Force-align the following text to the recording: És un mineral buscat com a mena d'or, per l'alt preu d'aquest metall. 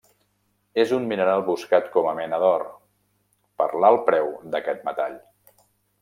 És 0.83 0.91
un 0.95 1.03
mineral 1.09 1.41
buscat 1.49 1.91
com 1.95 2.07
a 2.11 2.13
mena 2.19 2.39
d'or, 2.43 2.65
per 3.63 3.67
l'alt 3.83 4.01
preu 4.09 4.31
d'aquest 4.55 4.87
metall. 4.89 5.19